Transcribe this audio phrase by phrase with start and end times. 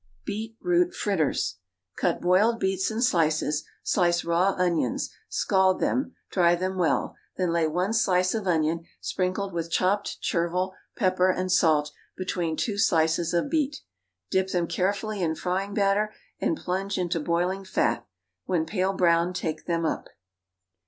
[0.25, 1.59] Beet root Fritters.
[1.95, 7.67] Cut boiled beets in slices; slice raw onions; scald them; dry them well; then lay
[7.67, 13.51] one slice of onion, sprinkled with chopped chervil, pepper, and salt, between two slices of
[13.51, 13.81] beet.
[14.31, 18.03] Dip them carefully in frying batter, and plunge into boiling fat;
[18.45, 20.07] when pale brown take them up.